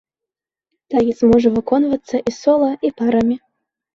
[0.93, 3.37] Танец можа выконвацца і сола, і парамі.